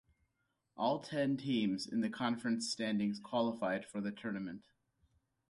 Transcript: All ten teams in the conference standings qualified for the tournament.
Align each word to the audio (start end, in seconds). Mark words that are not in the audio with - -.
All 0.75 0.97
ten 0.97 1.37
teams 1.37 1.85
in 1.85 2.01
the 2.01 2.09
conference 2.09 2.67
standings 2.71 3.19
qualified 3.19 3.85
for 3.85 4.01
the 4.01 4.11
tournament. 4.11 4.65